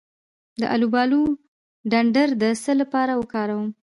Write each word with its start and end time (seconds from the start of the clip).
د 0.59 0.61
الوبالو 0.75 1.21
ډنډر 1.91 2.29
د 2.41 2.43
څه 2.63 2.71
لپاره 2.81 3.13
وکاروم؟ 3.21 3.67